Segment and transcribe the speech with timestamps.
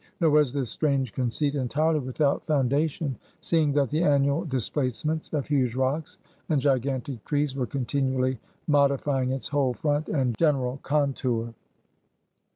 [0.19, 5.75] Nor was this strange conceit entirely without foundation, seeing that the annual displacements of huge
[5.75, 6.17] rocks
[6.49, 11.53] and gigantic trees were continually modifying its whole front and general contour.